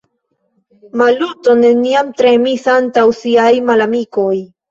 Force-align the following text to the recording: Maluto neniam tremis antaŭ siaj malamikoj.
Maluto 1.01 1.55
neniam 1.59 2.09
tremis 2.21 2.65
antaŭ 2.77 3.05
siaj 3.21 3.51
malamikoj. 3.69 4.35